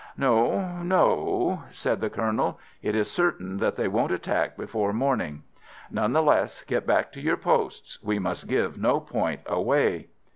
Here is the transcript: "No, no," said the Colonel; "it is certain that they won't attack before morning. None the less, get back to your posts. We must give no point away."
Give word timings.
"No, 0.17 0.81
no," 0.81 1.61
said 1.71 2.01
the 2.01 2.09
Colonel; 2.09 2.59
"it 2.81 2.95
is 2.95 3.11
certain 3.11 3.57
that 3.57 3.75
they 3.75 3.87
won't 3.87 4.11
attack 4.11 4.57
before 4.57 4.91
morning. 4.93 5.43
None 5.91 6.11
the 6.13 6.23
less, 6.23 6.63
get 6.63 6.87
back 6.87 7.11
to 7.11 7.21
your 7.21 7.37
posts. 7.37 8.01
We 8.01 8.17
must 8.17 8.47
give 8.49 8.79
no 8.81 8.99
point 8.99 9.41
away." 9.45 10.07